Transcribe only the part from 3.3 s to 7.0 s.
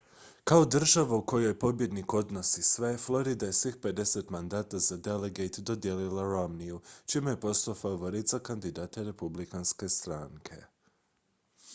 je svih pedeset mandata za delegate dodijelila romneyu